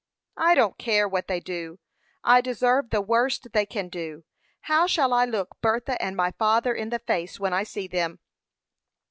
[0.39, 1.77] "I don't care what they do;
[2.23, 4.23] I deserve the worst they can do.
[4.61, 8.17] How shall I look Bertha and my father in the face when I see them?"